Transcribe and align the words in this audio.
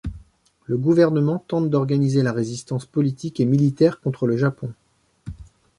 Le 0.65 0.77
gouvernement 0.79 1.45
tente 1.47 1.69
d'organiser 1.69 2.23
la 2.23 2.33
résistance 2.33 2.87
politique 2.87 3.39
et 3.39 3.45
militaire 3.45 3.99
contre 4.01 4.25
le 4.25 4.35
Japon. 4.35 4.73